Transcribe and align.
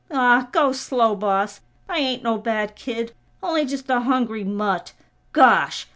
Aw! 0.09 0.47
Go 0.51 0.71
slow, 0.71 1.13
boss! 1.15 1.59
I 1.87 1.99
ain't 1.99 2.23
no 2.23 2.39
bad 2.39 2.75
kid! 2.75 3.11
Only 3.43 3.65
just 3.67 3.87
a 3.87 3.99
hungry 3.99 4.43
mutt. 4.43 4.93
Gosh!! 5.31 5.85